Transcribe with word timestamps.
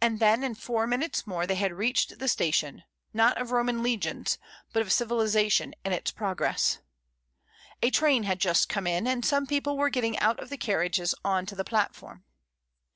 And 0.00 0.20
then 0.20 0.44
in 0.44 0.54
foiu 0.54 0.88
minutes 0.88 1.26
more 1.26 1.44
they 1.44 1.56
had 1.56 1.72
reached 1.72 2.20
the 2.20 2.28
station, 2.28 2.84
not 3.12 3.36
of 3.36 3.50
Roman 3.50 3.82
legions, 3.82 4.38
but 4.72 4.80
of 4.80 4.92
civilisation 4.92 5.74
in 5.84 5.90
its 5.92 6.12
pro 6.12 6.36
gress. 6.36 6.78
A 7.82 7.90
train 7.90 8.22
had 8.22 8.38
just 8.38 8.68
come 8.68 8.86
in, 8.86 9.08
and 9.08 9.24
some 9.26 9.48
people 9.48 9.76
were 9.76 9.90
getting 9.90 10.16
out 10.20 10.38
of 10.38 10.50
the 10.50 10.56
carriages 10.56 11.16
on 11.24 11.46
to 11.46 11.56
the 11.56 11.64
platform. 11.64 12.22